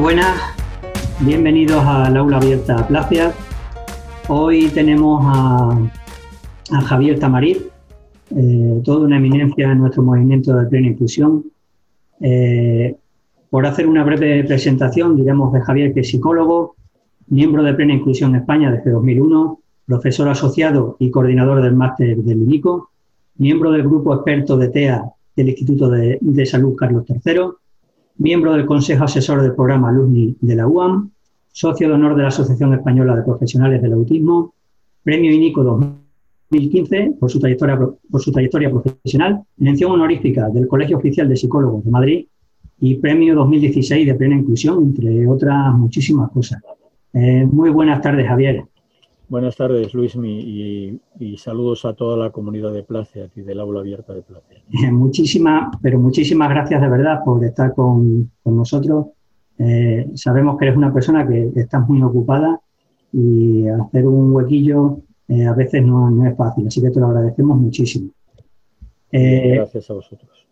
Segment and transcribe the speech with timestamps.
[0.00, 0.36] Buenas,
[1.20, 3.32] bienvenidos al aula abierta Placia.
[4.28, 5.90] Hoy tenemos a,
[6.84, 7.58] Javier Tamariz,
[8.30, 11.46] eh, toda una eminencia en nuestro movimiento de plena inclusión.
[12.20, 12.94] Eh,
[13.50, 16.76] por hacer una breve presentación, diremos de Javier que es psicólogo,
[17.26, 22.90] miembro de Plena Inclusión España desde 2001, profesor asociado y coordinador del máster del INICO,
[23.38, 27.40] miembro del grupo experto de TEA del Instituto de, de Salud Carlos III,
[28.18, 31.10] miembro del Consejo Asesor del Programa Alumni de la UAM,
[31.52, 34.54] socio de honor de la Asociación Española de Profesionales del Autismo,
[35.02, 41.28] premio INICO 2015 por su trayectoria, por su trayectoria profesional, mención honorífica del Colegio Oficial
[41.28, 42.26] de Psicólogos de Madrid
[42.80, 46.62] y premio 2016 de plena inclusión, entre otras muchísimas cosas.
[47.12, 48.64] Eh, muy buenas tardes, Javier.
[49.28, 54.14] Buenas tardes, Luis, y, saludos a toda la comunidad de Placia y del aula abierta
[54.14, 54.62] de Placia.
[54.92, 59.08] muchísimas, pero muchísimas gracias de verdad por estar con, nosotros.
[59.58, 62.58] Eh, sabemos que eres una persona que estás muy ocupada
[63.12, 67.58] y hacer un huequillo eh, a veces no, es fácil, así que te lo agradecemos
[67.58, 68.10] muchísimo.
[69.12, 70.46] Eh, gracias a vosotros.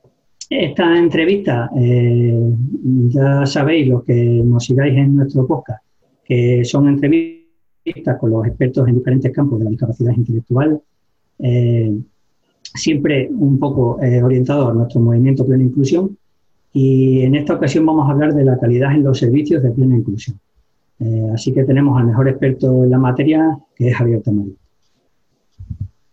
[0.50, 5.82] Esta entrevista, ya sabéis, los que nos sigáis en nuestro podcast,
[6.24, 7.35] que son entrevistas
[8.18, 10.80] con los expertos en diferentes campos de la discapacidad intelectual,
[11.38, 11.96] eh,
[12.74, 16.16] siempre un poco eh, orientado a nuestro movimiento Plena Inclusión.
[16.72, 19.96] Y en esta ocasión vamos a hablar de la calidad en los servicios de Plena
[19.96, 20.38] Inclusión.
[20.98, 24.52] Eh, así que tenemos al mejor experto en la materia, que es Javier Tamayo.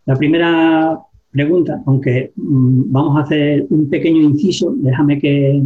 [0.05, 0.99] La primera
[1.31, 5.63] pregunta, aunque mm, vamos a hacer un pequeño inciso, déjame que,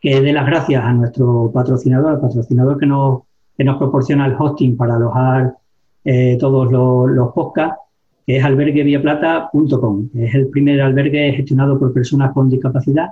[0.00, 3.22] que dé las gracias a nuestro patrocinador, al patrocinador que nos
[3.58, 5.56] que nos proporciona el hosting para alojar
[6.04, 7.76] eh, todos los, podcasts,
[8.24, 10.10] que es albergueviaplata.com.
[10.14, 13.08] Es el primer albergue gestionado por personas con discapacidad.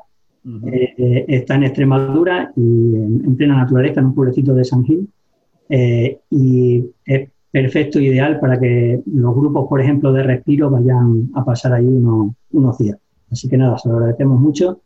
[0.66, 2.62] Eh, eh, está en Extremadura y
[2.94, 5.08] en, plena naturaleza, en un pueblecito de San Gil.
[5.68, 11.72] y es perfecto, ideal para que los grupos, por ejemplo, de respiro vayan a pasar
[11.72, 12.98] ahí unos, unos días.
[13.32, 14.80] Así que nada, se lo agradecemos mucho.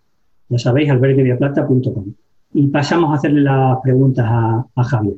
[0.48, 2.14] Ya sabéis, albergueviaplata.com.
[2.54, 5.16] Y pasamos a hacerle las preguntas a Javier.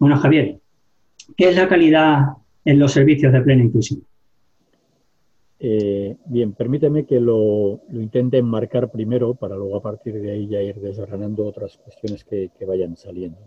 [0.00, 0.58] Bueno, Javier,
[1.36, 2.20] ¿qué es la calidad
[2.64, 4.02] en los servicios de plena inclusión?
[5.58, 10.62] Eh, bien, permíteme que lo, intente enmarcar primero para luego a partir de ahí ya
[10.62, 13.38] ir desgranando otras cuestiones que, vayan saliendo.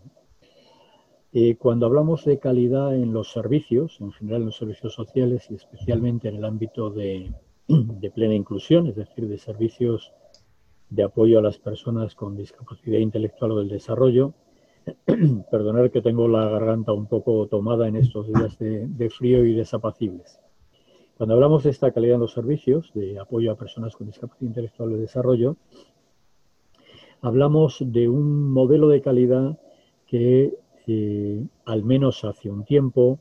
[1.34, 5.56] Eh, cuando hablamos de calidad en los servicios, en general en los servicios sociales y
[5.56, 7.31] especialmente en el ámbito de
[8.13, 10.13] plena inclusión, es decir, de servicios
[10.92, 14.36] de apoyo a las personas con discapacidad intelectual o del desarrollo,
[15.52, 20.40] Perdonar que tengo la garganta un poco tomada en estos días de, frío y desapacibles.
[21.18, 24.92] Cuando hablamos de esta calidad en los servicios, de apoyo a personas con discapacidad intelectual
[24.92, 25.56] y desarrollo,
[27.22, 29.58] hablamos de un modelo de calidad
[30.08, 30.58] que
[30.88, 33.20] eh, al menos hace un tiempo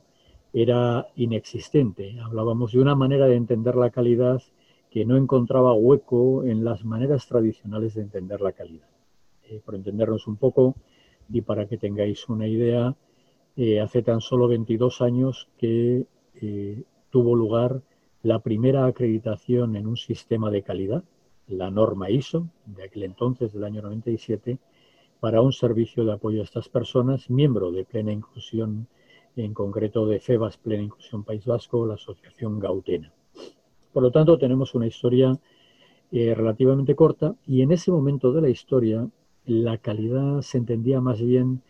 [0.51, 2.19] era inexistente.
[2.19, 4.41] Hablábamos de una manera de entender la calidad
[4.91, 8.87] que no encontraba hueco en las maneras tradicionales de entender la calidad.
[9.49, 10.75] Eh, por entendernos un poco,
[11.29, 12.95] y para que tengáis una idea,
[13.55, 16.05] eh, hace tan solo 22 años que
[16.41, 17.81] eh, tuvo lugar
[18.23, 21.03] la primera acreditación en un sistema de calidad,
[21.47, 24.57] la norma ISO, de aquel entonces, del año 97,
[25.19, 28.87] para un servicio de apoyo a estas personas, miembro de Plena Inclusión,
[29.35, 33.11] en concreto de FEBAS Plena Inclusión País Vasco, la asociación Gautena.
[33.91, 35.37] Por lo tanto, tenemos una historia
[36.11, 39.07] eh, relativamente corta y en ese momento de la historia
[39.45, 41.61] la calidad se entendía más bien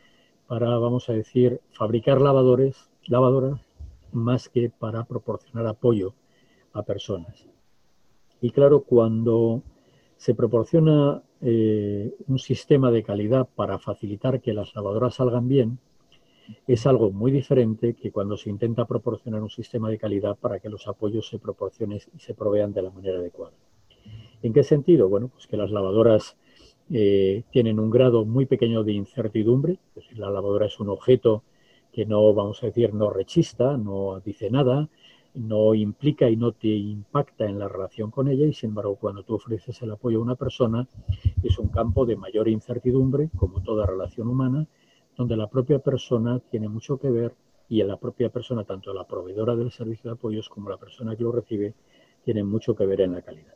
[0.47, 3.61] para, vamos a decir, fabricar lavadores, lavadoras,
[4.11, 6.13] más que para proporcionar apoyo
[6.73, 7.47] a personas.
[8.41, 9.63] Y claro, cuando
[10.17, 15.79] se proporciona eh, un sistema de calidad para facilitar que las lavadoras salgan bien,
[16.67, 20.69] es algo muy diferente que cuando se intenta proporcionar un sistema de calidad para que
[20.69, 23.53] los apoyos se proporcionen y se provean de la manera adecuada.
[24.41, 25.07] ¿En qué sentido?
[25.07, 26.35] Bueno, pues que las lavadoras
[26.91, 31.43] eh, tienen un grado muy pequeño de incertidumbre, es decir, la lavadora es un objeto
[31.91, 34.89] que no, vamos a decir, no rechista, no dice nada,
[35.35, 39.23] no implica y no te impacta en la relación con ella y sin embargo cuando
[39.23, 40.87] tú ofreces el apoyo a una persona
[41.41, 44.67] es un campo de mayor incertidumbre, como toda relación humana,
[45.15, 47.33] donde la propia persona tiene mucho que ver
[47.69, 51.15] y en la propia persona, tanto la proveedora del servicio de apoyos como la persona
[51.15, 51.73] que lo recibe,
[52.23, 53.55] tienen mucho que ver en la calidad.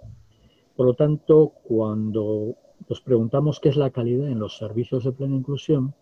[0.76, 2.56] Por lo tanto, cuando
[2.90, 5.94] nos preguntamos qué es la calidad en los servicios de plena inclusión,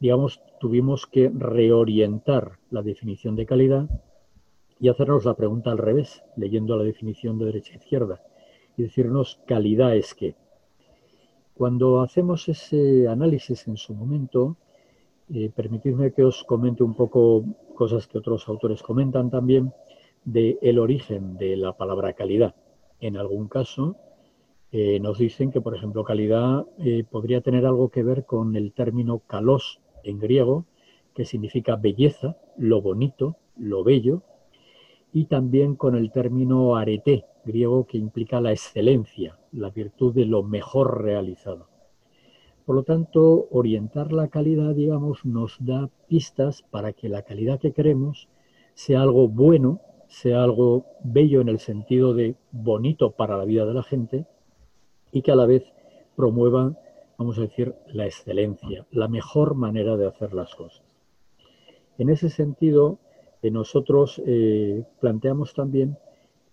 [0.00, 3.88] digamos, tuvimos que reorientar la definición de calidad
[4.80, 8.22] y hacernos la pregunta al revés, leyendo la definición de derecha a izquierda,
[8.76, 10.34] y decirnos calidad es qué.
[11.54, 14.56] Cuando hacemos ese análisis en su momento,
[15.32, 19.72] eh, permitidme que os comente un poco cosas que otros autores comentan también
[20.24, 22.54] del el origen de la palabra calidad.
[23.00, 23.96] En algún caso,
[24.74, 28.72] eh, nos dicen que, por ejemplo, calidad eh, podría tener algo que ver con el
[28.72, 30.64] término kalos en griego,
[31.14, 34.22] que significa belleza, lo bonito, lo bello,
[35.12, 40.42] y también con el término arete, griego, que implica la excelencia, la virtud de lo
[40.42, 41.68] mejor realizado.
[42.64, 47.72] Por lo tanto, orientar la calidad, digamos, nos da pistas para que la calidad que
[47.72, 48.30] queremos
[48.72, 53.74] sea algo bueno, sea algo bello en el sentido de bonito para la vida de
[53.74, 54.24] la gente
[55.12, 55.64] y que a la vez
[56.16, 56.72] promueva,
[57.18, 60.82] vamos a decir, la excelencia, la mejor manera de hacer las cosas.
[61.98, 62.98] En ese sentido,
[63.42, 65.98] eh, nosotros eh, planteamos también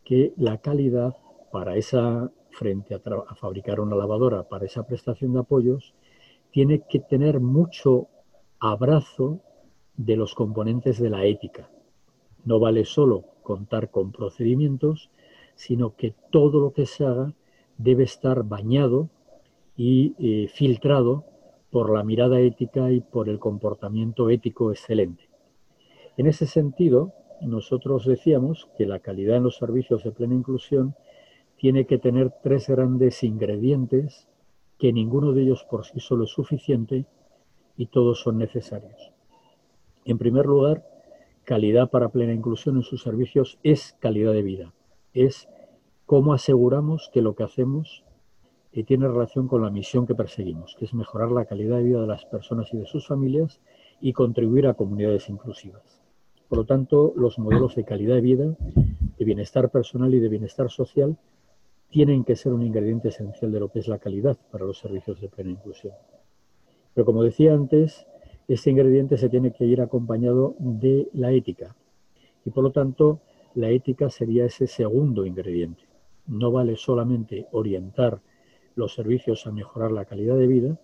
[0.03, 1.15] que la calidad
[1.51, 5.94] para esa, frente a, fabricar una lavadora, para esa prestación de apoyos,
[6.51, 8.07] tiene que tener mucho
[8.59, 9.39] abrazo
[9.95, 11.69] de los componentes de la ética.
[12.44, 15.09] No vale solo contar con procedimientos,
[15.56, 17.33] sino que todo lo que se haga
[17.79, 19.09] debe estar bañado
[19.75, 21.25] y eh, filtrado
[21.71, 25.29] por la mirada ética y por el comportamiento ético excelente.
[26.17, 30.95] En ese sentido, nosotros decíamos que la calidad en los servicios de plena inclusión
[31.55, 34.27] tiene que tener tres grandes ingredientes
[34.77, 37.05] que ninguno de ellos por sí solo es suficiente
[37.77, 39.11] y todos son necesarios.
[40.03, 40.85] En primer lugar,
[41.45, 44.73] calidad para plena inclusión en sus servicios es calidad de vida.
[45.13, 45.47] Es
[46.09, 48.03] cómo aseguramos que lo que hacemos
[48.71, 52.01] eh, tiene relación con la misión que perseguimos, que es mejorar la calidad de vida
[52.01, 53.61] de las personas y de sus familias
[54.01, 56.01] y contribuir a comunidades inclusivas.
[56.47, 58.57] Por lo tanto, los modelos de calidad de vida,
[59.19, 61.15] de bienestar personal y de bienestar social
[61.91, 65.21] tienen que ser un ingrediente esencial de lo que es la calidad para los servicios
[65.21, 65.94] de plena inclusión.
[66.95, 68.07] Pero como decía antes,
[68.47, 71.75] este ingrediente se tiene que ir acompañado de la ética.
[72.45, 73.19] Y por lo tanto,
[73.53, 75.88] la ética sería ese segundo ingrediente.
[76.29, 78.21] No vale solamente orientar
[78.75, 80.79] los servicios a mejorar la calidad de vida,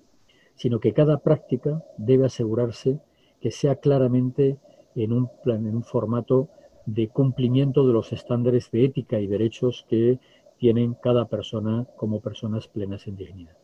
[0.56, 3.00] sino que cada práctica debe asegurarse
[3.39, 4.57] que sea claramente
[4.95, 6.50] en un, plan, en un formato
[6.86, 10.19] de cumplimiento de los estándares de ética y derechos que
[10.57, 13.57] tienen cada persona como personas plenas en dignidad.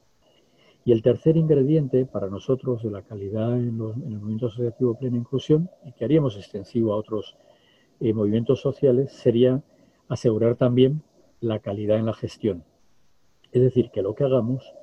[0.84, 5.70] Y el tercer ingrediente para nosotros de la calidad en, el movimiento asociativo plena inclusión,
[5.86, 7.38] y que haríamos extensivo a otros
[8.00, 9.62] eh, movimientos sociales, sería
[10.10, 11.04] asegurar también
[11.42, 12.64] la calidad en la gestión.
[13.52, 14.74] Es decir, que lo que hagamos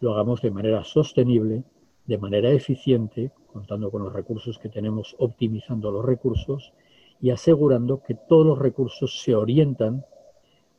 [0.00, 1.64] lo hagamos de manera sostenible,
[2.06, 6.72] de manera eficiente, contando con los recursos que tenemos, optimizando los recursos
[7.20, 10.04] y asegurando que todos los recursos se orientan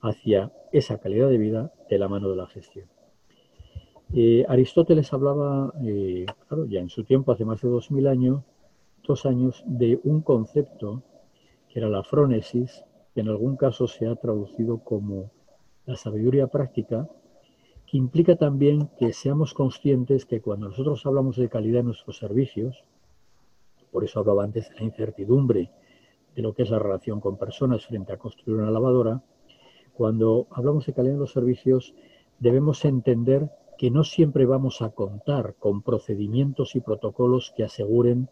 [0.01, 2.87] hacia esa calidad de vida de la mano de la gestión.
[4.13, 8.43] Eh, Aristóteles hablaba, eh, claro, ya en su tiempo, hace más de dos mil años,
[9.07, 11.01] dos años, de un concepto
[11.69, 12.83] que era la frónesis,
[13.15, 15.31] que en algún caso se ha traducido como
[15.85, 17.07] la sabiduría práctica,
[17.87, 22.83] que implica también que seamos conscientes que cuando nosotros hablamos de calidad en nuestros servicios,
[23.89, 25.71] por eso hablaba antes de la incertidumbre
[26.35, 29.23] de lo que es la relación con personas frente a construir una lavadora,
[29.93, 31.95] cuando hablamos de calidad en los servicios
[32.39, 38.29] debemos entender que no siempre vamos a contar con procedimientos y protocolos que aseguren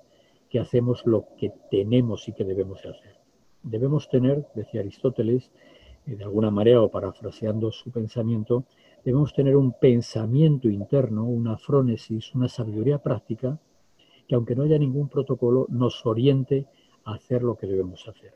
[0.49, 3.22] que hacemos lo que tenemos y que debemos hacer.
[3.63, 5.51] Debemos tener, decía Aristóteles,
[6.05, 8.65] eh, de alguna manera o parafraseando su pensamiento,
[9.03, 13.59] debemos tener un pensamiento interno, una frónesis, una sabiduría práctica,
[14.27, 16.67] que aunque no haya ningún protocolo, nos oriente
[17.05, 18.33] a hacer lo que debemos hacer.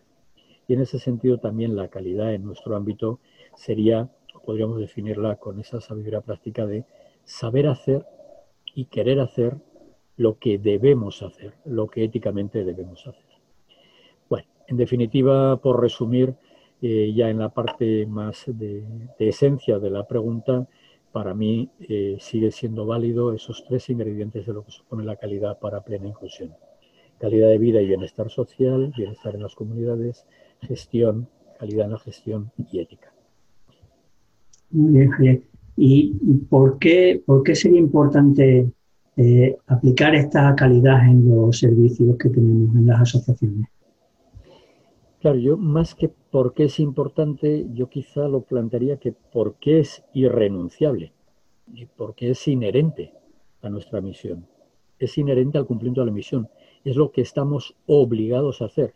[0.67, 3.19] Y en ese sentido también la calidad en nuestro ámbito
[3.55, 4.09] sería,
[4.45, 6.85] podríamos definirla con esa sabiduría práctica de
[7.23, 8.05] saber hacer
[8.75, 9.57] y querer hacer
[10.17, 13.26] lo que debemos hacer, lo que éticamente debemos hacer.
[14.67, 16.35] En definitiva, por resumir,
[16.81, 18.83] eh, ya en la parte más de,
[19.17, 20.67] esencia de la pregunta,
[21.11, 25.57] para mí eh, sigue siendo válido esos tres ingredientes de lo que supone la calidad
[25.59, 26.53] para plena inclusión.
[27.19, 30.27] Calidad de vida y bienestar social, bienestar en las comunidades,
[30.61, 33.11] gestión, calidad en la gestión y ética.
[34.69, 35.41] Muy bien, Javier.
[35.77, 36.13] ¿Y
[36.49, 38.69] por qué, por qué sería importante
[39.15, 43.67] eh, aplicar esta calidad en los servicios que tenemos en las asociaciones?
[45.19, 49.79] Claro, yo más que por qué es importante, yo quizá lo plantearía que por qué
[49.79, 51.11] es irrenunciable
[51.73, 53.13] y por qué es inherente
[53.63, 54.47] a nuestra misión.
[54.99, 56.49] Es inherente al cumplimiento de la misión.
[56.83, 58.93] Es lo que estamos obligados a hacer.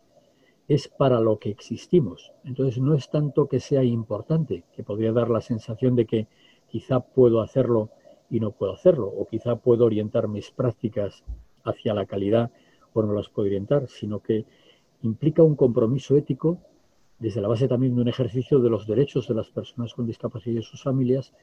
[0.67, 2.31] Es para lo que existimos.
[2.43, 6.27] Entonces no es tanto que sea importante, que podría dar la sensación de que
[6.67, 7.89] quizá puedo hacerlo
[8.29, 11.23] y no puedo hacerlo, o quizá puedo orientar mis prácticas
[11.63, 12.51] hacia la calidad
[12.93, 14.45] o no las puedo orientar, sino que
[15.01, 16.59] implica un compromiso ético
[17.19, 20.59] desde la base también de un ejercicio de los derechos de las personas con discapacidad
[20.59, 21.33] y sus familias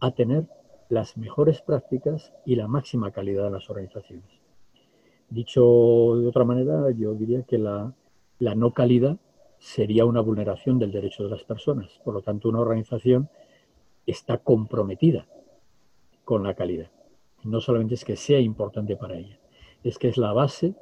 [0.00, 0.46] a tener
[0.88, 4.28] las mejores prácticas y la máxima calidad en las organizaciones.
[5.30, 7.92] Dicho de otra manera, yo diría que la,
[8.38, 9.16] la no calidad
[9.58, 12.00] sería una vulneración del derecho de las personas.
[12.04, 13.28] Por lo tanto, una organización
[14.06, 15.26] está comprometida
[16.24, 16.90] con la calidad.
[17.42, 19.38] No solamente es que sea importante para ella,
[19.82, 20.74] es que es la base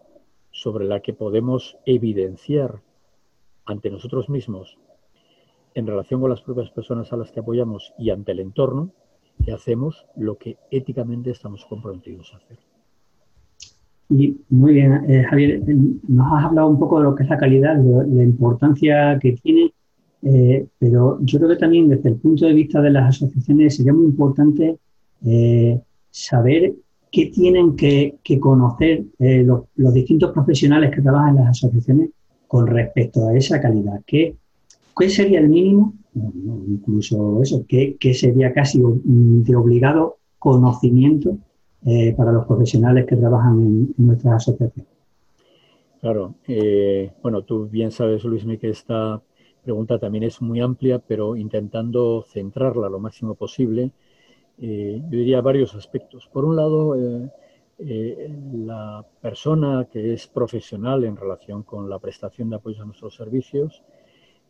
[0.52, 2.80] sobre la que podemos evidenciar
[3.64, 4.78] ante nosotros mismos
[5.74, 8.90] en relación con las propias personas a las que apoyamos y ante el entorno
[9.44, 12.58] que hacemos lo que éticamente estamos comprometidos a hacer.
[14.10, 15.62] Y muy bien, eh, Javier,
[16.08, 19.32] nos has hablado un poco de lo que es la calidad, de la importancia que
[19.32, 19.72] tiene,
[20.22, 23.94] eh, pero yo creo que también desde el punto de vista de las asociaciones sería
[23.94, 24.76] muy importante
[25.24, 25.80] eh,
[26.10, 26.74] saber
[27.12, 29.64] qué tienen que, conocer los,
[29.94, 32.10] distintos profesionales que trabajan en las asociaciones
[32.48, 34.00] con respecto a esa calidad.
[34.06, 34.36] ¿Qué,
[35.08, 35.94] sería el mínimo?
[36.14, 41.38] incluso eso, ¿qué, ¿qué, sería casi de obligado conocimiento
[41.84, 44.86] eh, para los profesionales que trabajan en, nuestra asociación.
[46.00, 49.20] Claro, eh, bueno, tú bien sabes, Luis, que esta
[49.64, 53.90] pregunta también es muy amplia, pero intentando centrarla lo máximo posible,
[54.62, 56.28] eh, yo diría varios aspectos.
[56.32, 56.96] Por un lado,
[57.78, 63.82] la persona que es profesional en relación con la prestación de apoyo a nuestros servicios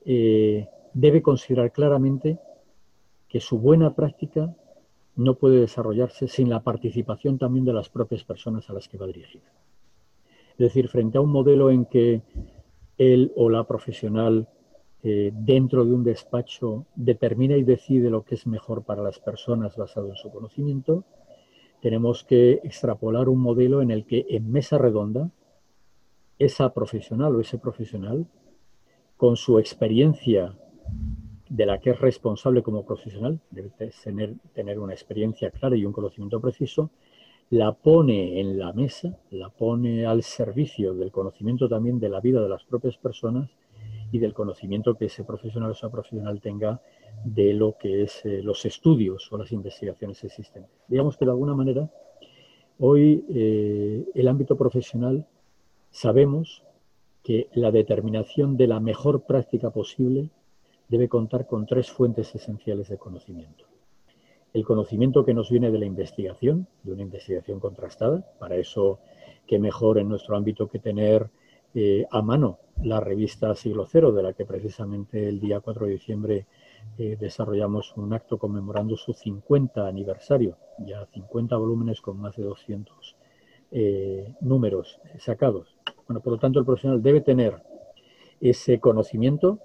[0.05, 2.39] debe considerar claramente
[3.29, 4.55] que su buena práctica
[5.17, 9.07] no puede desarrollarse sin la participación también de las propias personas a las que va
[9.07, 9.51] dirigida.
[10.53, 12.23] Es decir, frente a un modelo en que
[12.99, 14.49] él o la profesional
[15.05, 19.77] eh, dentro de un despacho determina y decide lo que es mejor para las personas
[19.77, 21.05] basado en su conocimiento,
[21.81, 25.31] tenemos que extrapolar un modelo en el que en mesa redonda
[26.39, 28.27] esa profesional o ese profesional,
[29.17, 30.57] con su experiencia
[31.49, 33.71] de la que es responsable como profesional, debe
[34.05, 36.91] tener, tener una experiencia clara y un conocimiento preciso,
[37.51, 42.41] la pone en la mesa, la pone al servicio del conocimiento también de la vida
[42.41, 43.51] de las propias personas
[44.13, 46.81] y del conocimiento que ese profesional o esa profesional tenga
[47.25, 50.71] de lo que es eh, los estudios o las investigaciones existentes.
[50.87, 51.91] Digamos que de alguna manera,
[52.79, 55.27] hoy eh, el ámbito profesional
[55.91, 56.63] sabemos
[57.23, 60.29] que la determinación de la mejor práctica posible
[60.89, 63.65] debe contar con tres fuentes esenciales de conocimiento.
[64.53, 68.99] El conocimiento que nos viene de la investigación, de una investigación contrastada, para eso
[69.47, 71.31] qué mejor en nuestro ámbito que tener
[71.75, 75.93] eh, a mano la revista Siglo Cero, de la que precisamente el día 4 de
[75.93, 76.47] diciembre
[76.99, 83.17] eh, desarrollamos un acto conmemorando su 50 aniversario, ya 50 volúmenes con más de 200
[83.71, 85.77] eh, números sacados.
[86.07, 87.63] Bueno, por lo tanto, el profesional debe tener
[88.41, 89.61] ese conocimiento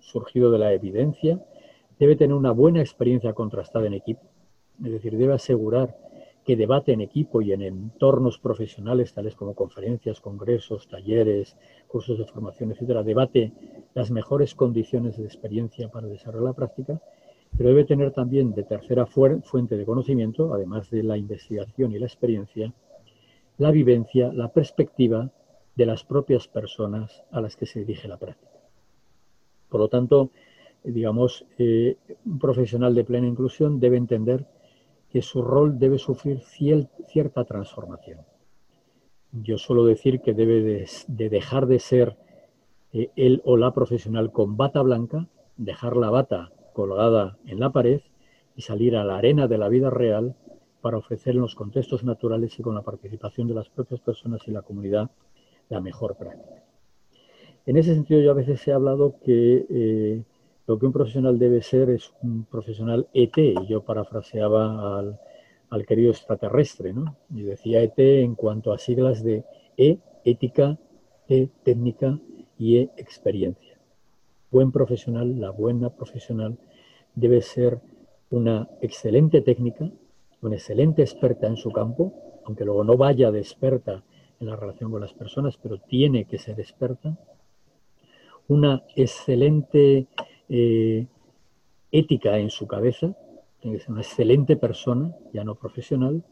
[0.00, 1.44] surgido de la evidencia,
[1.98, 4.22] debe tener una buena experiencia contrastada en equipo,
[4.82, 5.96] es decir, debe asegurar
[6.44, 11.56] que debate en equipo y en entornos profesionales, tales como conferencias, congresos, talleres,
[11.88, 13.52] cursos de formación, etcétera, debate
[13.94, 17.00] las mejores condiciones de experiencia para desarrollar la práctica,
[17.56, 22.06] pero debe tener también de tercera fuente de conocimiento, además de la investigación y la
[22.06, 22.72] experiencia,
[23.58, 25.30] la vivencia, la perspectiva
[25.76, 28.52] de las propias personas a las que se dirige la práctica.
[29.68, 30.30] Por lo tanto,
[30.82, 31.96] digamos, eh,
[32.26, 34.46] un profesional de plena inclusión debe entender
[35.14, 38.18] que su rol debe sufrir cierta transformación.
[39.30, 42.16] Yo suelo decir que debe de, dejar de ser
[42.92, 48.00] eh, él o la profesional con bata blanca, dejar la bata colgada en la pared
[48.56, 50.34] y salir a la arena de la vida real
[50.80, 54.50] para ofrecer en los contextos naturales y con la participación de las propias personas y
[54.50, 55.12] la comunidad
[55.68, 56.64] la mejor práctica.
[57.66, 60.24] En ese sentido, yo a veces he hablado que eh,
[60.66, 66.10] lo que un profesional debe ser es un profesional ET, y yo parafraseaba al, querido
[66.10, 67.16] extraterrestre, ¿no?
[67.34, 69.44] Y decía ET en cuanto a siglas de
[69.76, 70.78] E, ética,
[71.28, 72.18] E, técnica
[72.58, 73.76] y E, experiencia.
[74.50, 76.56] Buen profesional, la buena profesional,
[77.14, 77.80] debe ser
[78.30, 79.90] una excelente técnica,
[80.42, 82.12] una excelente experta en su campo,
[82.44, 84.04] aunque luego no vaya de experta
[84.40, 87.16] en la relación con las personas, pero tiene que ser experta
[88.48, 90.06] una excelente
[90.48, 91.06] eh,
[91.90, 93.14] ética en su cabeza,
[93.60, 96.22] tiene que ser una excelente persona, ya no profesional,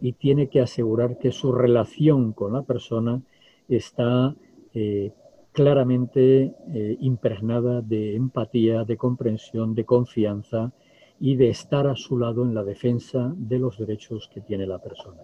[0.00, 3.20] y tiene que asegurar que su relación con la persona
[3.68, 4.34] está
[4.72, 5.12] eh,
[5.52, 10.72] claramente eh, impregnada de empatía, de comprensión, de confianza
[11.18, 14.78] y de estar a su lado en la defensa de los derechos que tiene la
[14.78, 15.20] persona.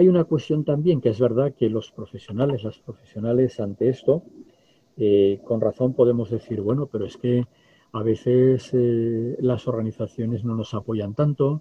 [0.00, 4.22] Hay una cuestión también que es verdad que los profesionales, las profesionales ante esto,
[4.96, 7.44] eh, con razón podemos decir, bueno, pero es que
[7.92, 11.60] a veces eh, las organizaciones no nos apoyan tanto,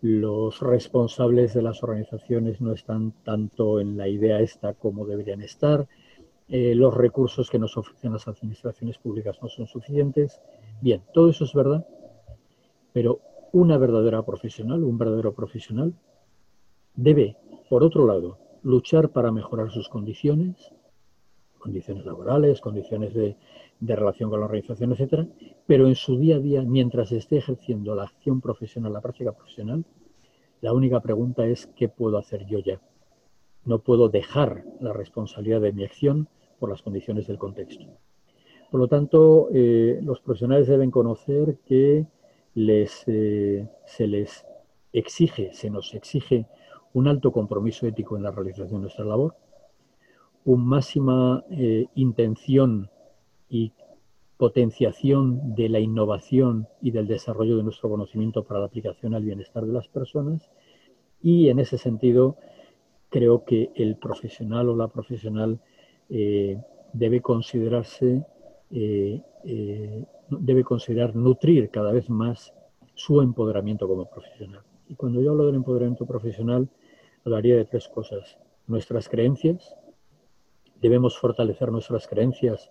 [0.00, 5.86] los responsables de las organizaciones no están tanto en la idea esta como deberían estar,
[6.48, 10.40] eh, los recursos que nos ofrecen las administraciones públicas no son suficientes.
[10.80, 11.86] Bien, todo eso es verdad,
[12.92, 13.20] pero
[13.52, 15.94] una verdadera profesional, un verdadero profesional,
[16.96, 17.36] debe,
[17.68, 20.72] por otro lado, luchar para mejorar sus condiciones,
[21.58, 23.36] condiciones laborales, condiciones de,
[23.80, 25.26] relación con la organización, etcétera,
[25.66, 29.84] pero en su día a día, mientras esté ejerciendo la acción profesional, la práctica profesional,
[30.60, 32.80] la única pregunta es ¿qué puedo hacer yo ya?
[33.64, 37.84] No puedo dejar la responsabilidad de mi acción por las condiciones del contexto.
[38.70, 42.06] Por lo tanto, eh, los profesionales deben conocer que
[42.54, 44.44] les, eh, se les
[44.92, 46.46] exige, se nos exige
[46.94, 49.36] un alto compromiso ético en la realización de nuestra labor,
[50.44, 52.90] una máxima eh, intención
[53.48, 53.72] y
[54.36, 59.66] potenciación de la innovación y del desarrollo de nuestro conocimiento para la aplicación al bienestar
[59.66, 60.48] de las personas
[61.20, 62.36] y en ese sentido
[63.08, 65.60] creo que el profesional o la profesional
[66.08, 66.58] eh,
[66.92, 68.24] debe considerarse,
[68.70, 69.22] eh,
[70.30, 72.54] debe considerar nutrir cada vez más
[72.94, 74.62] su empoderamiento como profesional.
[74.88, 76.68] Y cuando yo hablo del empoderamiento profesional,
[77.28, 78.38] hablaría de tres cosas.
[78.66, 79.76] Nuestras creencias,
[80.80, 82.70] debemos fortalecer nuestras creencias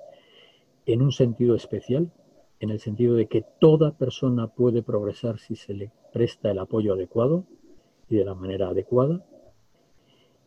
[0.86, 2.12] en un sentido especial,
[2.60, 6.94] en el sentido de que toda persona puede progresar si se le presta el apoyo
[6.94, 7.46] adecuado
[8.10, 9.24] y de la manera adecuada,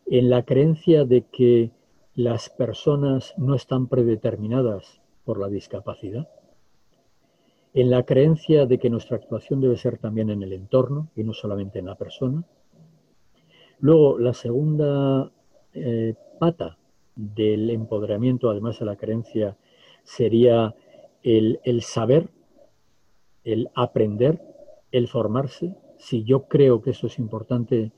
[0.07, 1.71] en la creencia de que
[2.15, 6.27] las personas no están predeterminadas por la discapacidad,
[7.73, 11.33] en la creencia de que nuestra actuación debe ser también en el entorno y no
[11.33, 12.43] solamente en la persona.
[13.81, 15.31] Luego, la segunda
[15.73, 16.77] eh, pata
[17.15, 19.57] del empoderamiento, además de la creencia,
[20.03, 20.75] sería
[21.23, 22.29] el, el saber,
[23.43, 24.39] el aprender,
[24.91, 25.75] el formarse.
[25.97, 27.91] Si yo creo que eso es importante,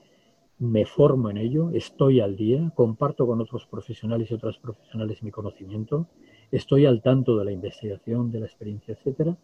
[0.58, 5.32] me formo en ello, estoy al día, comparto con otros profesionales y otras profesionales mi
[5.32, 6.08] conocimiento,
[6.50, 9.36] estoy al tanto de la investigación, de la experiencia, etc.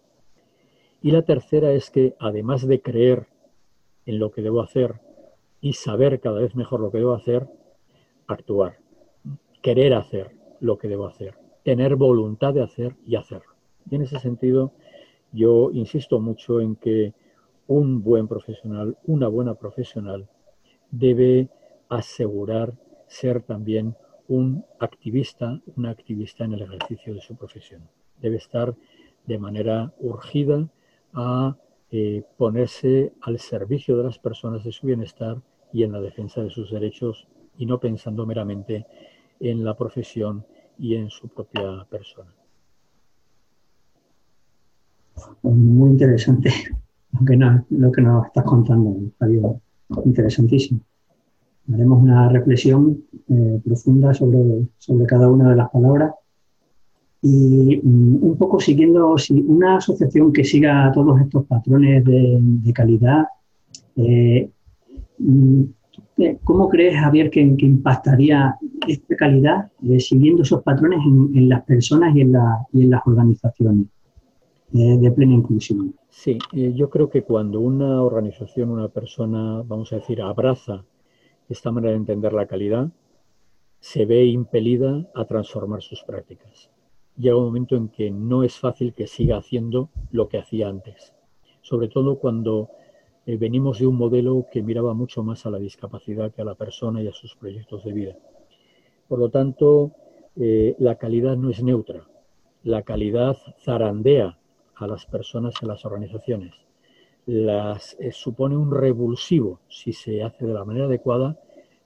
[1.01, 3.27] Y la tercera es que además de creer
[4.05, 5.08] en lo que debo hacer
[5.61, 7.47] y saber cada vez mejor lo que debo hacer,
[8.27, 8.77] actuar,
[9.61, 13.53] querer hacer lo que debo hacer, tener voluntad de hacer y hacerlo.
[13.89, 14.71] Y en ese sentido,
[15.31, 17.13] yo insisto mucho en que
[17.67, 20.27] un buen profesional, una buena profesional,
[20.91, 21.49] debe
[21.89, 22.73] asegurar
[23.07, 23.95] ser también
[24.27, 27.81] un activista, una activista en el ejercicio de su profesión.
[28.21, 28.75] Debe estar
[29.25, 30.67] de manera urgida
[31.13, 31.55] a
[31.91, 35.37] eh, ponerse al servicio de las personas de su bienestar
[35.73, 38.85] y en la defensa de sus derechos y no pensando meramente
[39.39, 40.45] en la profesión
[40.77, 42.33] y en su propia persona.
[45.41, 46.51] Muy interesante
[47.69, 49.61] lo que nos estás contando, Fabio
[50.05, 50.81] interesantísimo.
[51.73, 56.13] Haremos una reflexión eh, profunda sobre, sobre cada una de las palabras
[57.21, 63.25] y mm, un poco siguiendo si una asociación que siga todos estos patrones de, calidad,
[63.95, 64.49] eh,
[65.17, 65.63] mm,
[66.43, 68.55] ¿cómo crees, Javier, que, impactaría
[68.87, 73.87] esta calidad eh, siguiendo esos patrones en, las personas y en, las organizaciones
[74.71, 75.95] de plena inclusión?
[76.09, 80.83] Sí, eh, yo creo que cuando una organización, una persona, vamos a decir, abraza
[81.47, 82.89] esta manera de entender la calidad,
[83.79, 86.69] se ve impelida a transformar sus prácticas.
[87.19, 91.13] Llega un momento en que no es fácil que siga haciendo lo que hacía antes,
[91.61, 92.69] sobre todo cuando
[93.25, 96.55] eh, venimos de un modelo que miraba mucho más a la discapacidad que a la
[96.55, 98.15] persona y a sus proyectos de vida.
[99.09, 99.91] Por lo tanto,
[100.37, 102.07] eh, la calidad no es neutra,
[102.63, 104.39] la calidad zarandea
[104.75, 106.53] a las personas y a las organizaciones.
[107.25, 111.37] Las, eh, supone un revulsivo si se hace de la manera adecuada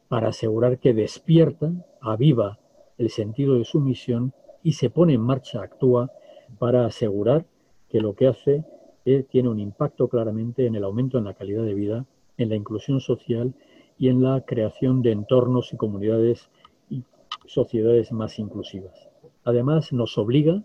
[0.10, 2.60] para asegurar que despierta, aviva
[3.00, 4.32] el sentido de su misión
[4.64, 6.12] y se pone en marcha, actúa
[6.58, 7.46] para asegurar
[7.90, 8.64] que lo que hace
[9.06, 12.06] eh, tiene un impacto claramente en el aumento en la calidad de vida,
[12.38, 13.54] en la inclusión social
[13.98, 16.50] y en la creación de entornos y comunidades
[16.90, 17.04] y
[17.46, 19.10] sociedades más inclusivas.
[19.44, 20.64] Además, nos obliga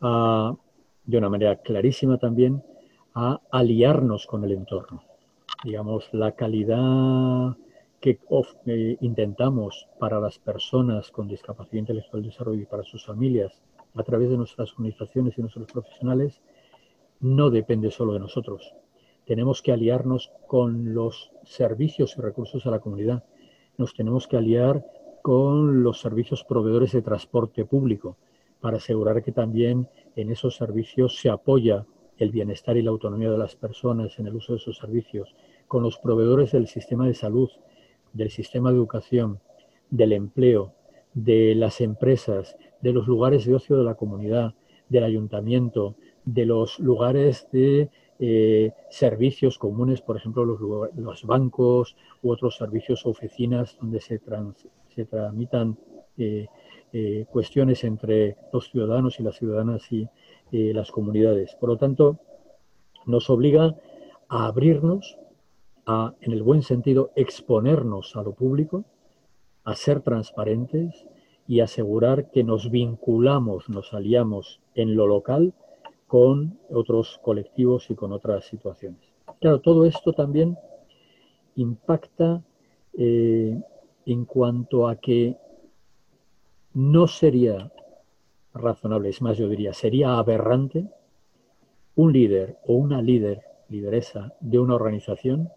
[0.00, 0.56] a
[1.06, 2.62] de una manera clarísima también
[3.14, 5.04] a aliarnos con el entorno.
[5.62, 7.56] Digamos, la calidad
[8.04, 8.18] que
[9.00, 13.62] intentamos para las personas con discapacidad intelectual de desarrollo y para sus familias
[13.94, 16.42] a través de nuestras organizaciones y nuestros profesionales
[17.20, 18.74] no depende solo de nosotros.
[19.24, 23.24] Tenemos que aliarnos con los servicios y recursos a la comunidad.
[23.78, 24.84] Nos tenemos que aliar
[25.22, 28.18] con los servicios proveedores de transporte público
[28.60, 31.86] para asegurar que también en esos servicios se apoya
[32.18, 35.34] el bienestar y la autonomía de las personas en el uso de esos servicios,
[35.68, 37.48] con los proveedores del sistema de salud,
[38.14, 39.40] del sistema de educación,
[39.90, 40.72] del empleo,
[41.12, 44.54] de las empresas, de los lugares de ocio de la comunidad,
[44.88, 52.56] del ayuntamiento, de los lugares de eh, servicios comunes, por ejemplo, los, bancos u otros
[52.56, 54.20] servicios o oficinas donde se,
[54.94, 55.76] se tramitan
[56.16, 56.46] eh,
[56.92, 60.08] eh, cuestiones entre los ciudadanos y las ciudadanas y
[60.52, 61.56] las comunidades.
[61.58, 62.20] Por lo tanto,
[63.06, 63.74] nos obliga
[64.28, 65.18] a abrirnos,
[65.86, 68.84] a, en el buen sentido, exponernos a lo público,
[69.64, 71.06] a ser transparentes
[71.46, 75.52] y asegurar que nos vinculamos, nos aliamos en lo local
[76.06, 79.00] con otros colectivos y con otras situaciones.
[79.40, 80.56] Claro, todo esto también
[81.56, 82.42] impacta
[82.96, 83.60] eh,
[84.06, 85.36] en cuanto a que
[86.74, 87.70] no sería
[88.52, 90.86] razonable, es más, yo diría, sería aberrante
[91.96, 95.50] un líder o una líder, lideresa de una organización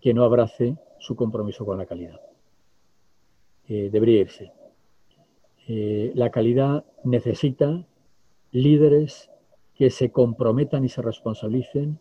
[0.00, 2.20] que no abrace su compromiso con la calidad.
[3.68, 4.52] Eh, debería irse.
[5.68, 7.84] Eh, la calidad necesita
[8.52, 9.30] líderes
[9.74, 11.98] que se comprometan y se responsabilicen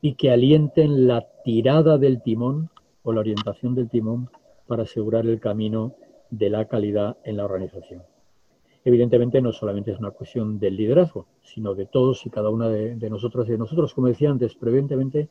[0.00, 2.70] y que alienten la tirada del timón
[3.02, 4.30] o la orientación del timón
[4.66, 5.94] para asegurar el camino
[6.30, 8.02] de la calidad en la organización.
[8.84, 13.10] Evidentemente no solamente es una cuestión del liderazgo, sino de todos y cada una de,
[13.10, 15.28] nosotros y de nosotros, como decía antes, previamente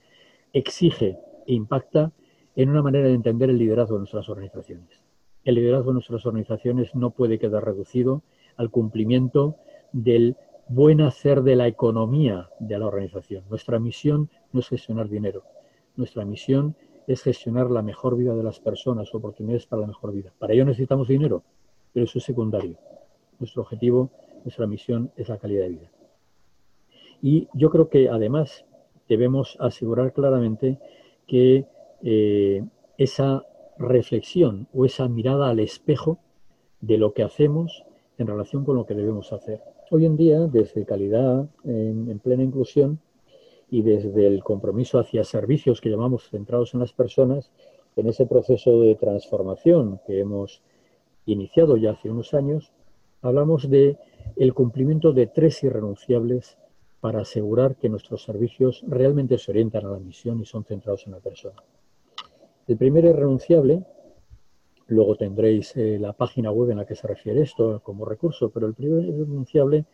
[0.54, 1.18] exige
[1.54, 2.12] impacta
[2.56, 5.08] en una manera de entender el liderazgo de nuestras organizaciones
[5.48, 8.22] el liderazgo de nuestras organizaciones no puede quedar reducido
[8.58, 9.56] al cumplimiento
[9.94, 10.36] del
[10.68, 13.46] buen hacer de la economía de la organización.
[13.50, 15.44] Nuestra misión no es gestionar dinero,
[15.96, 16.76] nuestra misión
[17.08, 20.34] es gestionar la mejor vida de las personas, oportunidades para la mejor vida.
[20.38, 21.44] Para ello necesitamos dinero,
[21.94, 22.76] pero eso es secundario.
[23.40, 24.12] Nuestro objetivo,
[24.44, 25.92] nuestra misión es la calidad de vida.
[27.22, 28.66] Y yo creo que además
[29.08, 30.78] debemos asegurar claramente
[31.28, 31.66] que
[32.04, 32.64] eh,
[32.98, 33.46] esa
[33.78, 36.20] reflexión o esa mirada al espejo
[36.82, 37.84] de lo que hacemos
[38.18, 39.62] en relación con lo que debemos hacer.
[39.92, 43.00] Hoy en día, desde calidad en, plena inclusión
[43.70, 47.52] y desde el compromiso hacia servicios que llamamos centrados en las personas,
[47.96, 50.62] en ese proceso de transformación que hemos
[51.26, 52.72] iniciado ya hace unos años,
[53.22, 53.98] hablamos de
[54.36, 56.58] el cumplimiento de tres irrenunciables
[57.00, 61.14] para asegurar que nuestros servicios realmente se orientan a la misión y son centrados en
[61.14, 61.64] la persona.
[62.68, 63.84] El primero es renunciable,
[64.88, 68.68] luego tendréis eh, la página web en la que se refiere esto como recurso, pero
[68.68, 69.86] el primero renunciable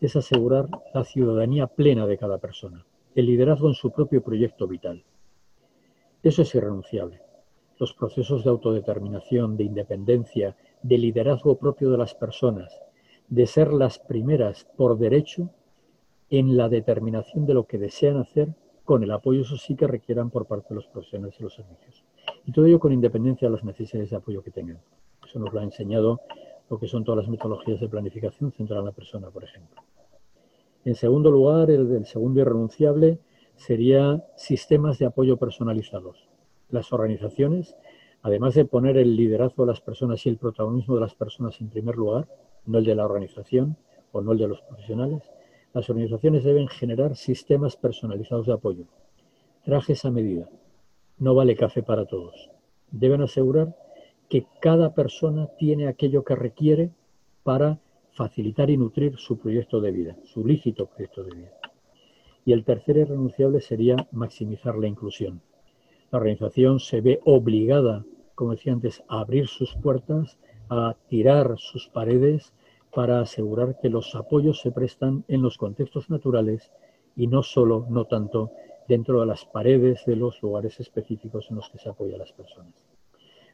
[0.00, 5.04] es asegurar la ciudadanía plena de cada persona, el liderazgo en su propio proyecto vital.
[6.22, 7.20] Eso es irrenunciable.
[7.78, 12.80] Los procesos de autodeterminación, de independencia, de liderazgo propio de las personas,
[13.28, 15.50] de ser las primeras por derecho
[16.38, 18.48] en la determinación de lo que desean hacer
[18.84, 22.04] con el apoyo, eso sí, que requieran por parte de los profesionales y los servicios.
[22.44, 24.78] Y todo ello con independencia de las necesidades de apoyo que tengan.
[25.26, 26.20] Eso nos lo ha enseñado
[26.68, 29.82] lo que son todas las metodologías de planificación central en la persona, por ejemplo.
[30.84, 33.18] En segundo lugar, el del segundo irrenunciable
[33.56, 36.28] sería sistemas de apoyo personalizados.
[36.68, 37.76] Las organizaciones,
[38.22, 41.70] además de poner el liderazgo de las personas y el protagonismo de las personas en
[41.70, 42.26] primer lugar,
[42.66, 43.76] no el de la organización
[44.12, 45.22] o no el de los profesionales,
[45.74, 48.84] las organizaciones deben generar sistemas personalizados de apoyo,
[49.64, 50.48] trajes a medida,
[51.18, 52.50] no vale café para todos.
[52.92, 53.76] Deben asegurar
[54.28, 56.90] que cada persona tiene aquello que requiere
[57.42, 57.80] para
[58.12, 61.52] facilitar y nutrir su proyecto de vida, su lícito proyecto de vida.
[62.44, 65.40] Y el tercer irrenunciable sería maximizar la inclusión.
[66.12, 68.04] La organización se ve obligada,
[68.36, 72.52] como decía antes, a abrir sus puertas, a tirar sus paredes
[72.94, 76.70] para asegurar que los apoyos se prestan en los contextos naturales
[77.16, 78.52] y no solo, no tanto,
[78.88, 82.32] dentro de las paredes de los lugares específicos en los que se apoya a las
[82.32, 82.86] personas.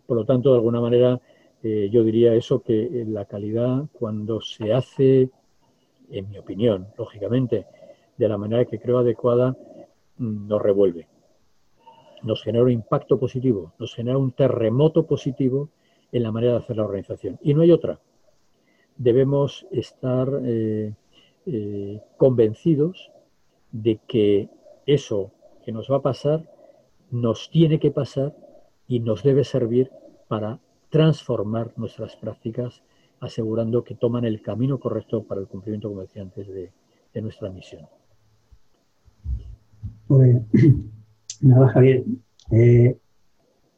[0.07, 1.21] Por lo tanto, de alguna manera,
[1.63, 5.31] eh, yo diría eso, que la calidad cuando se hace,
[6.11, 7.67] en mi opinión, lógicamente,
[8.17, 9.57] de la manera que creo adecuada,
[10.19, 11.07] mm, nos revuelve.
[12.23, 15.71] Nos genera un impacto positivo, nos genera un terremoto positivo
[16.13, 17.39] en la manera de hacer la organización.
[17.43, 18.01] Y no hay otra.
[19.01, 20.93] Debemos estar eh,
[21.47, 23.11] eh, convencidos
[23.73, 24.51] de que
[24.85, 25.33] eso
[25.65, 26.45] que nos va a pasar
[27.11, 28.37] nos tiene que pasar
[28.87, 29.91] y nos debe servir
[30.29, 30.61] para
[30.91, 32.83] transformar nuestras prácticas
[33.21, 36.71] asegurando que toman el camino correcto para el cumplimiento, como decía antes, de,
[37.23, 37.87] nuestra misión.
[40.09, 40.43] Pues
[41.41, 42.05] nada, Javier.
[42.51, 42.99] Eh,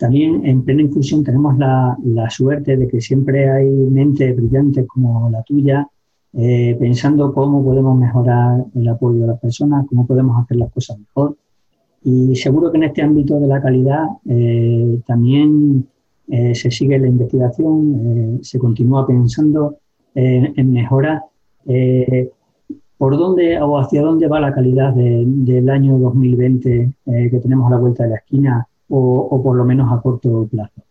[0.02, 1.96] también en plena inclusión tenemos la,
[2.28, 5.86] suerte de que siempre hay mentes brillantes como la tuya,
[6.32, 10.98] eh, pensando cómo podemos mejorar el apoyo a las personas, cómo podemos hacer las cosas
[10.98, 11.36] mejor.
[12.02, 15.86] Y seguro que en este ámbito de la calidad eh, también
[16.26, 19.76] eh, se sigue la investigación, se continúa pensando
[20.16, 21.22] en mejorar.
[22.98, 27.80] ¿Por dónde o hacia dónde va la calidad del año 2020 que tenemos a la
[27.80, 28.66] vuelta de la esquina?
[28.94, 30.83] O, por lo menos a corto plazo.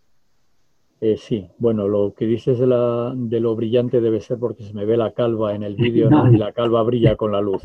[0.99, 4.97] Eh, sí, bueno, lo que dices de, lo brillante debe ser porque se me ve
[4.97, 7.63] la calva en el vídeo y la calva brilla con la luz,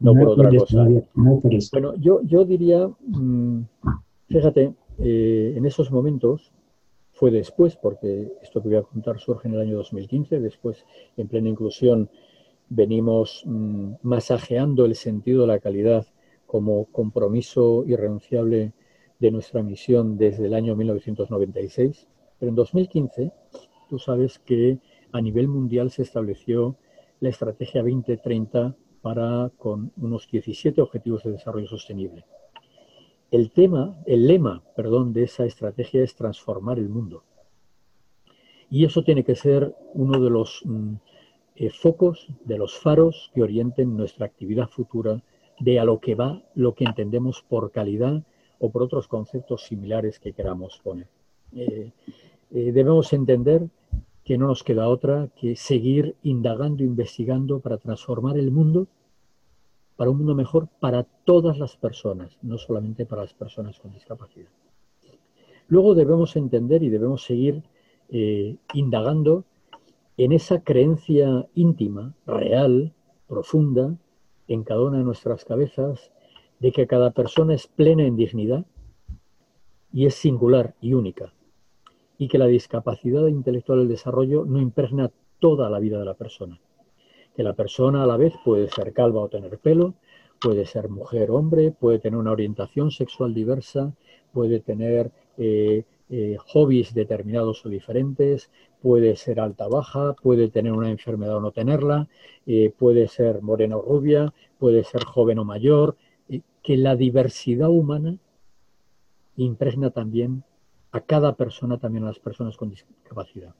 [0.00, 0.86] no, por otra cosa.
[1.14, 3.60] Bueno, yo, yo diría, mm,
[4.28, 6.52] fíjate, eh, en esos momentos
[7.12, 10.84] fue después, porque esto que voy a contar surge en el año 2015, después
[11.16, 12.10] en plena inclusión
[12.68, 16.06] venimos mm, masajeando el sentido de la calidad
[16.46, 18.72] como compromiso irrenunciable
[19.18, 22.06] de nuestra misión desde el año 1996,
[22.38, 23.32] pero en 2015
[23.88, 24.78] tú sabes que
[25.12, 26.76] a nivel mundial se estableció
[27.20, 32.24] la Estrategia 2030 para con unos 17 objetivos de desarrollo sostenible.
[33.30, 37.24] El tema, el lema, perdón, de esa estrategia es transformar el mundo.
[38.70, 40.94] Y eso tiene que ser uno de los mm,
[41.56, 45.22] eh, focos, de los faros que orienten nuestra actividad futura
[45.58, 48.22] de a lo que va lo que entendemos por calidad
[48.58, 51.08] o por otros conceptos similares que queramos poner.
[51.54, 51.92] Eh,
[52.50, 53.68] eh, debemos entender
[54.24, 58.88] que no nos queda otra que seguir indagando, investigando para transformar el mundo
[59.96, 64.50] para un mundo mejor para todas las personas, no solamente para las personas con discapacidad.
[65.68, 67.62] Luego debemos entender y debemos seguir
[68.10, 69.44] eh, indagando
[70.16, 72.92] en esa creencia íntima, real,
[73.26, 73.96] profunda,
[74.48, 76.12] en cada una de nuestras cabezas,
[76.60, 78.64] de que cada persona es plena en dignidad
[79.92, 81.32] y es singular y única,
[82.18, 86.58] y que la discapacidad intelectual del desarrollo no impregna toda la vida de la persona,
[87.34, 89.94] que la persona a la vez puede ser calva o tener pelo,
[90.40, 93.94] puede ser mujer o hombre, puede tener una orientación sexual diversa,
[94.32, 100.72] puede tener eh, eh, hobbies determinados o diferentes, puede ser alta o baja, puede tener
[100.72, 102.08] una enfermedad o no tenerla,
[102.46, 105.96] eh, puede ser morena o rubia, puede ser joven o mayor,
[106.66, 108.18] que la diversidad humana
[109.36, 110.42] impregna también
[110.90, 113.54] a cada persona, también a las personas con discapacidad.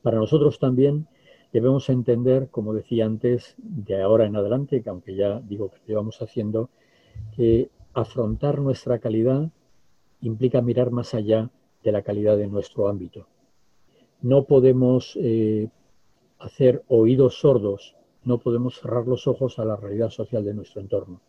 [0.00, 1.08] Para nosotros también
[1.52, 6.22] debemos entender, como decía antes, de ahora en adelante, que aunque ya digo que llevamos
[6.22, 6.70] haciendo,
[7.36, 9.50] que afrontar nuestra calidad
[10.22, 11.50] implica mirar más allá
[11.82, 13.26] de la calidad de nuestro ámbito.
[14.22, 15.68] No podemos eh,
[16.38, 21.20] hacer oídos sordos, no podemos cerrar los ojos a la realidad social de nuestro entorno.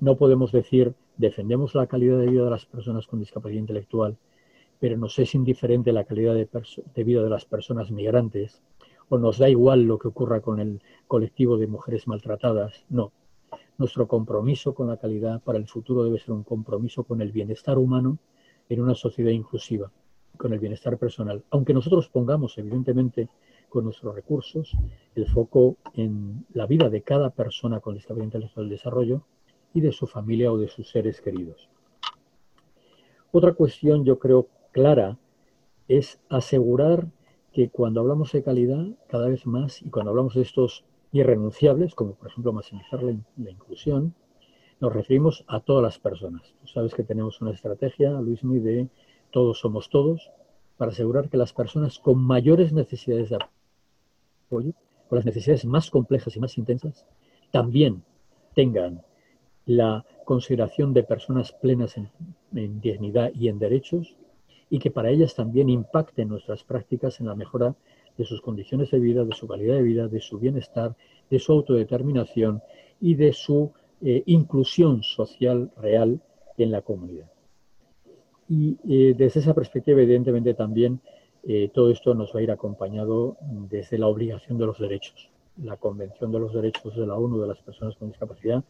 [0.00, 4.16] No podemos decir defendemos la calidad de vida de las personas con discapacidad intelectual,
[4.78, 8.62] pero nos es indiferente la calidad de, vida de las personas migrantes,
[9.08, 12.84] o nos da igual lo que ocurra con el colectivo de mujeres maltratadas.
[12.88, 13.10] No.
[13.76, 17.76] Nuestro compromiso con la calidad para el futuro debe ser un compromiso con el bienestar
[17.76, 18.18] humano
[18.68, 19.90] en una sociedad inclusiva,
[20.36, 21.42] con el bienestar personal.
[21.50, 23.28] Aunque nosotros pongamos, evidentemente,
[23.68, 24.76] con nuestros recursos,
[25.16, 29.24] el foco en la vida de cada persona con discapacidad intelectual del desarrollo,
[29.74, 31.68] y de su familia o de sus seres queridos.
[33.30, 35.18] Otra cuestión, yo creo, clara
[35.86, 37.08] es asegurar
[37.52, 42.14] que cuando hablamos de calidad, cada vez más, y cuando hablamos de estos irrenunciables, como
[42.14, 43.12] por ejemplo maximizar la,
[43.50, 44.14] inclusión,
[44.80, 46.54] nos referimos a todas las personas.
[46.60, 48.88] Tú sabes que tenemos una estrategia, Luismi, de
[49.30, 50.30] todos somos todos,
[50.76, 53.38] para asegurar que las personas con mayores necesidades de
[54.46, 54.72] apoyo,
[55.08, 57.06] con las necesidades más complejas y más intensas,
[57.50, 58.04] también
[58.54, 59.02] tengan
[59.68, 64.16] la consideración de personas plenas en, dignidad y en derechos
[64.70, 67.76] y que para ellas también impacten nuestras prácticas en la mejora
[68.16, 70.96] de sus condiciones de vida, de su calidad de vida, de su bienestar,
[71.30, 72.62] de su autodeterminación
[72.98, 76.18] y de su eh, inclusión social real
[76.56, 77.30] en la comunidad.
[78.48, 81.00] Y eh, desde esa perspectiva, evidentemente, también
[81.46, 85.28] eh, todo esto nos va a ir acompañado desde la obligación de los derechos.
[85.62, 88.64] La Convención de los Derechos de la ONU de las Personas con Discapacidad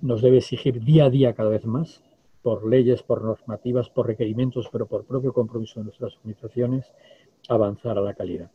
[0.00, 2.02] nos debe exigir día a día cada vez más,
[2.42, 6.92] por leyes, por normativas, por requerimientos, pero por propio compromiso de nuestras organizaciones,
[7.48, 8.50] avanzar a la calidad.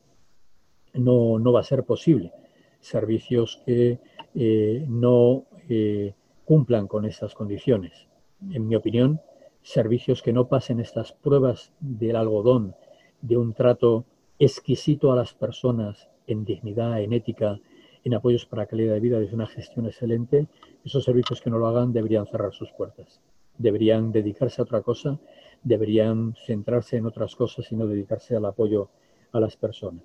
[0.94, 2.32] No, no va a ser posible
[2.80, 4.00] servicios que
[4.36, 6.14] eh, no eh,
[6.46, 8.08] cumplan con estas condiciones.
[8.52, 9.22] En mi opinión,
[9.62, 12.76] servicios que no pasen estas pruebas del algodón
[13.22, 14.06] de un trato
[14.38, 17.60] exquisito a las personas en dignidad, en ética,
[18.04, 20.48] en apoyos para calidad de vida, desde una gestión excelente,
[20.84, 23.22] esos servicios que no lo hagan deberían cerrar sus puertas.
[23.58, 25.20] Deberían dedicarse a otra cosa,
[25.64, 28.90] deberían centrarse en otras cosas y no dedicarse al apoyo
[29.32, 30.04] a las personas.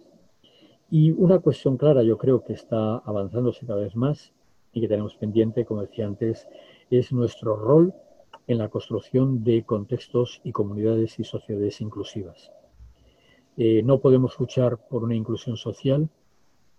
[0.91, 4.33] Y una cuestión clara, yo creo que está avanzándose cada vez más
[4.73, 6.49] y que tenemos pendiente, como decía antes,
[6.91, 7.93] es nuestro rol
[8.47, 12.51] en la construcción de contextos y comunidades y sociedades inclusivas.
[13.57, 16.09] Eh, no podemos luchar por una inclusión social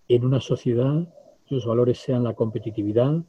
[0.08, 1.06] en una sociedad
[1.48, 3.22] cuyos valores sean la competitividad,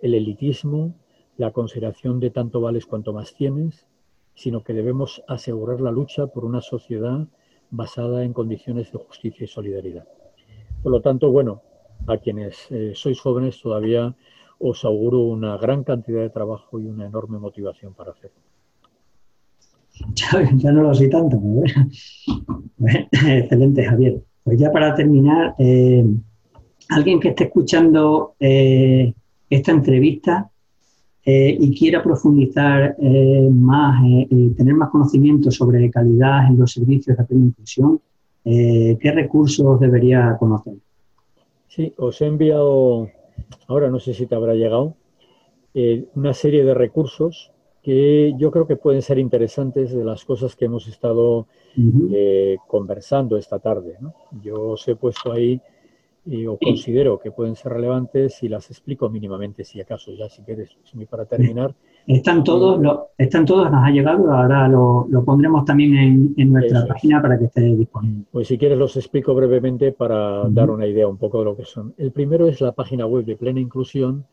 [0.00, 0.94] el elitismo,
[1.36, 3.86] la consideración de tanto vales cuanto más tienes,
[4.34, 7.26] sino que debemos asegurar la lucha por una sociedad
[7.70, 10.06] basada en condiciones de justicia y solidaridad.
[10.82, 11.62] Por lo tanto, bueno,
[12.06, 14.14] a quienes eh, sois jóvenes todavía
[14.58, 18.38] os auguro una gran cantidad de trabajo y una enorme motivación para hacerlo.
[20.62, 21.36] Ya, no lo sé tanto,
[22.86, 24.22] excelente, Javier.
[24.44, 26.04] Pues ya para terminar, eh,
[26.88, 29.12] alguien que esté escuchando eh,
[29.48, 30.50] esta entrevista
[31.24, 32.96] eh, y quiera profundizar
[33.50, 34.02] más,
[34.56, 38.00] tener más conocimiento sobre calidad en los servicios de plena inclusión,
[38.44, 40.74] ¿qué recursos debería conocer?
[41.66, 43.10] Sí, os he enviado,
[43.66, 44.94] ahora no sé si te habrá llegado,
[46.14, 50.66] una serie de recursos que yo creo que pueden ser interesantes de las cosas que
[50.66, 51.46] hemos estado
[52.12, 53.96] eh, conversando esta tarde.
[54.42, 55.60] Yo os he puesto ahí
[56.30, 60.42] y o considero que pueden ser relevantes y las explico mínimamente, si acaso, ya si
[60.42, 60.76] quieres,
[61.08, 61.74] para terminar.
[62.06, 67.22] Están todos, lo, están todos, nos ha llegado, ahora lo, pondremos también en, nuestra página
[67.22, 68.24] para que esté disponible.
[68.30, 71.64] Pues si quieres los explico brevemente para dar una idea un poco de lo que
[71.64, 71.94] son.
[71.96, 74.26] El primero es la página web de Plena Inclusión,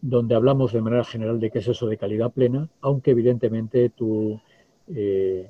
[0.00, 4.40] donde hablamos de manera general de qué es eso de calidad plena, aunque evidentemente tú,
[4.88, 5.48] eh,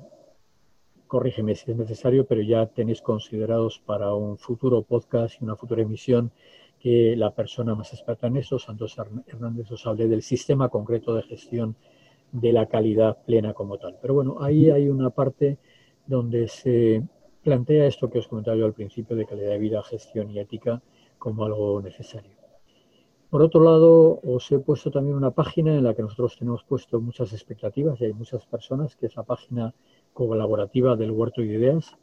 [1.07, 5.81] corrígeme si es necesario, pero ya tenéis considerados para un futuro podcast y una futura
[5.81, 6.31] emisión
[6.79, 11.23] que la persona más experta en eso, Santos Hernández, os hable del sistema concreto de
[11.23, 11.75] gestión
[12.31, 13.97] de la calidad plena como tal.
[14.01, 15.57] Pero bueno, ahí hay una parte
[16.05, 17.03] donde se
[17.43, 20.81] plantea esto que os comentaba yo al principio de calidad de vida, gestión y ética
[21.17, 22.31] como algo necesario.
[23.29, 27.01] Por otro lado, os he puesto también una página en la que nosotros tenemos puesto
[27.01, 29.73] muchas expectativas y hay muchas personas, que es la página
[30.25, 31.95] colaborativa del Huerto de Ideas,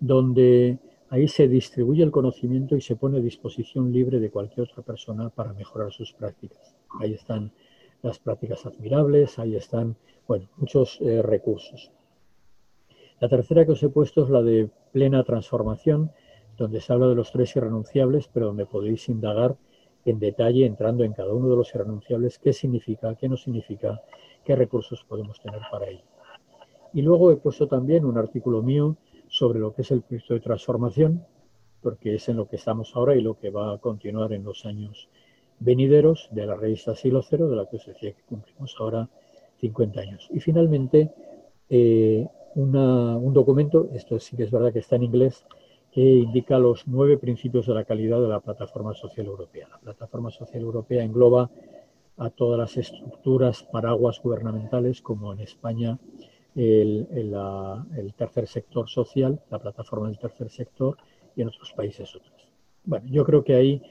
[0.00, 0.78] donde
[1.10, 5.28] ahí se distribuye el conocimiento y se pone a disposición libre de cualquier otra persona
[5.28, 6.74] para mejorar sus prácticas.
[6.98, 7.52] Ahí están
[8.00, 11.90] las prácticas admirables, ahí están, bueno, muchos eh, recursos.
[13.20, 16.10] La tercera que os he puesto es la de plena transformación,
[16.56, 19.56] donde se habla de los tres irrenunciables, pero donde podéis indagar
[20.06, 24.00] en detalle, entrando en cada uno de los irrenunciables, qué significa, qué no significa,
[24.42, 26.11] qué recursos podemos tener para ello.
[26.94, 28.96] Y luego he puesto también un artículo mío
[29.28, 31.24] sobre lo que es el proyecto de transformación,
[31.80, 34.66] porque es en lo que estamos ahora y lo que va a continuar en los
[34.66, 35.08] años
[35.58, 39.08] venideros de la revista Siglo Cero, de la que os decía que cumplimos ahora
[39.60, 40.28] 50 años.
[40.32, 41.10] Y finalmente,
[41.70, 45.44] eh, un documento, esto sí que es verdad que está en inglés,
[45.90, 49.68] que indica los nueve principios de la calidad de la Plataforma Social Europea.
[49.70, 51.50] La Plataforma Social Europea engloba
[52.16, 55.98] a todas las estructuras paraguas gubernamentales, como en España
[56.54, 60.96] el, tercer sector social, la plataforma del tercer sector,
[61.34, 62.48] y en otros países otras.
[62.84, 63.82] Bueno, yo creo que ahí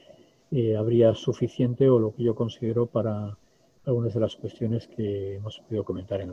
[0.50, 3.36] eh, habría suficiente o lo que yo considero para
[3.84, 6.32] algunas de las cuestiones que hemos podido comentar en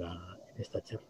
[0.57, 1.07] esta charla.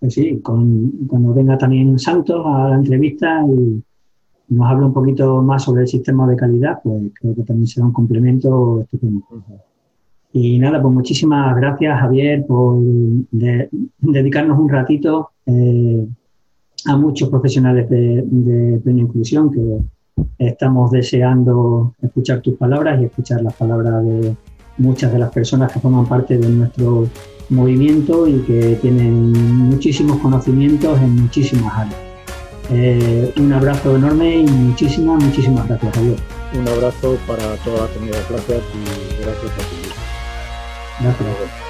[0.00, 3.82] Pues sí, cuando venga también Santos a la entrevista y
[4.48, 7.86] nos habla un poquito más sobre el sistema de calidad, pues creo que también será
[7.86, 9.22] un complemento estupendo.
[10.32, 12.76] Y nada, pues muchísimas gracias Javier por
[13.30, 16.06] dedicarnos un ratito eh,
[16.86, 19.78] a muchos profesionales de, de inclusión que
[20.38, 24.36] estamos deseando escuchar tus palabras y escuchar las palabras de
[24.78, 27.08] muchas de las personas que forman parte de nuestro
[27.50, 31.96] movimiento y que tienen muchísimos conocimientos en muchísimas áreas.
[32.70, 36.16] Eh, un abrazo enorme y muchísimas, muchísimas gracias, Javier.
[36.58, 38.18] Un abrazo para toda la comunidad.
[38.28, 39.77] Gracias y gracias a ti.
[41.02, 41.67] なくなか。